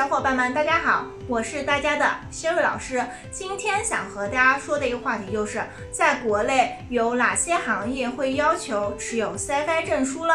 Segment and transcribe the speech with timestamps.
[0.00, 3.04] 小伙伴们，大家好，我是大家的谢瑞老师。
[3.30, 10.32] 今天想和大家说的一个话题就是，在国内有哪些行业会要求持有 CFI 证书呢？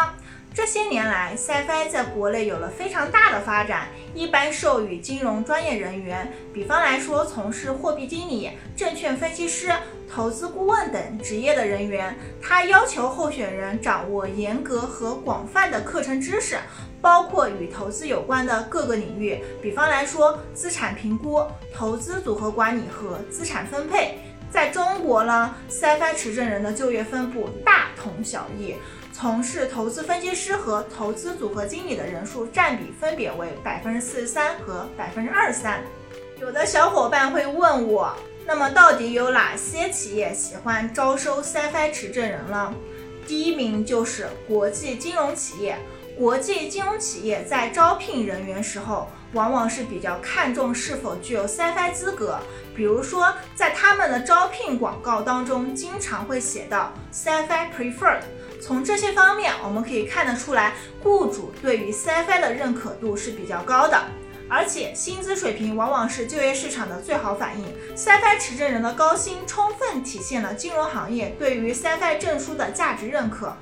[0.55, 9.73] 这些年来，CFI 在国内有了非常大的发展，一般授予金融专业人员，比方来说，从事货币经理、证券分析师、
[10.09, 16.57] 投资顾问等职业的人员，他要求候选人掌握严格和广泛的课程知识，
[17.01, 24.19] 包括与投资有关的各个领域，比方来说，资产评估、投资组合管理和资产分配。
[24.49, 28.75] 在中国呢，CFI 持证人的就业分布大同小异。
[29.17, 35.81] 从事投资分析师和投资组合经理的人数占比分别为百分之四十三和百分之二十三。
[36.41, 38.13] 有的小伙伴会问我，
[38.45, 42.73] 那么到底有哪些企业喜欢招收 CFI 持证人呢？
[43.25, 45.77] 第一名就是国际金融企业。
[46.17, 52.37] 国际金融企业在招聘人员时候，往往是比较看重是否具有 CFI 资格。
[52.75, 58.21] 比如说，在他们的招聘广告当中，经常会写到 CFI Preferred。
[58.65, 64.03] 从这些方面，我们可以看得出来，雇主对于 CFI 的认可度是比较高的，
[64.49, 67.67] 而且薪资水平往往是就业市场的最好反应。
[67.95, 73.55] CFI 持证人的高薪，充分体现了金融行业对于 CFI 证书的价值认可。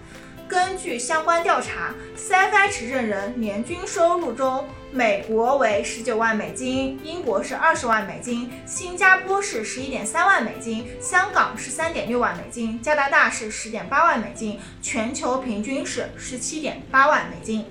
[0.47, 17.65] 根据相关调查，CFI 持证人年均收入中，美国为十九万美金，英国是二十万美金，新加坡是十一点三万美金，香港是三点六万美金，加拿大是十点八万美金，全球平均是十七点八万美金。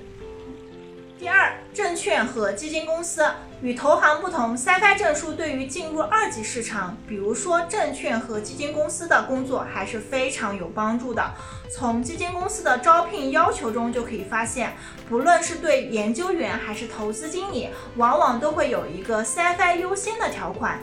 [1.22, 3.24] 第二，证券和基金公司
[3.60, 11.32] 与投行不同，CFI 证书对于进入二级市场，比如说证券和基金公司的工作还是非常有帮助的。
[11.70, 14.72] 从基金公司的招聘要求中就可以发现，
[15.08, 20.80] 不论是对研究员还是投资经理，往往都会有一个 CFI 优先的条款。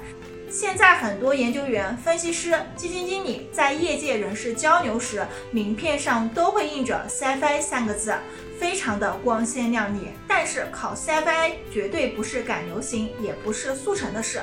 [0.49, 8.15] 现在很多研究员、分析师、基金经理在业界人士交流时，名片上都会印着 CFI 三个字，
[8.59, 10.09] 非常的光鲜亮丽。
[10.27, 14.41] 但是考 CFI 绝对不是赶流行，也不是速成的事，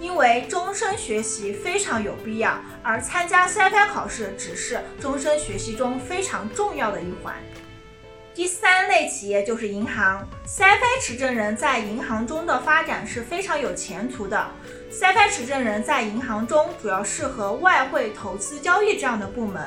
[0.00, 7.34] 因为终身学习非常有必要，而参加 CFI 考试只是终身学习中非常重要的一环。
[8.34, 14.46] 第三类企业就是银行，CFA 持证人在银行中的发展是非常有前途的。
[14.90, 19.62] CFA 持证人在银行中主要适合外汇投资交易这样的部门，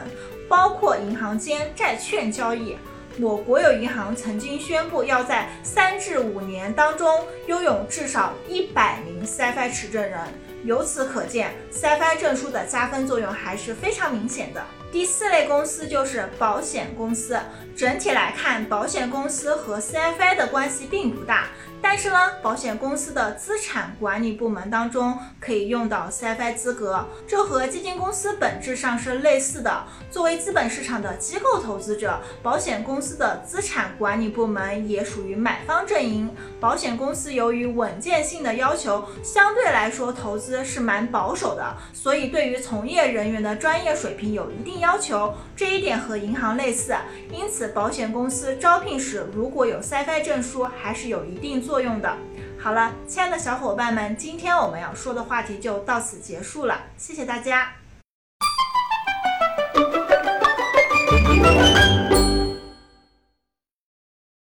[0.50, 2.76] 包括银行间债券交易。
[3.18, 10.20] 我国有银行曾经宣布要在三至五年当中拥有至少一百名 CFI 持证人，
[10.66, 14.62] 由此可见，CFI 证书的加分作用还是非常明显的。
[14.92, 17.40] 第四类公司就是保险公司。
[17.76, 21.48] 整体来看，保险公司和 CFI 的关系并不大。
[21.88, 29.84] 但是呢，保险公司的资产管理部门当中可以用到 CFI 资格，这和基金公司本质上是类似的。
[30.10, 36.28] 作为资本市场的机构投资者，保险公司的资产管理部门也属于买方阵营。
[36.60, 45.32] 保险公司由于稳健性的要求，相对来说投资是蛮保守的，所以对于从业人员的专业水平有一定要求。
[45.56, 46.96] 这一点和银行类似，
[47.32, 51.75] 因此保险公司招聘时如果有 CFI 证书，还是有一定作。
[51.76, 52.16] 作用的，
[52.58, 57.74] 好了，亲爱的小伙伴们，今天我们要说的话题就到此结束了，谢谢大家。